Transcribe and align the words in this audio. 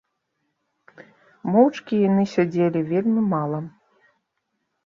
Моўчкі 1.55 1.93
яны 2.09 2.23
сядзелі 2.33 2.79
вельмі 2.93 3.21
мала. 3.35 3.59